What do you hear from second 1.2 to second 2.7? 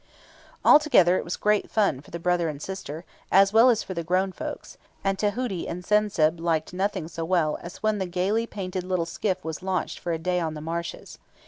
was great fun for the brother and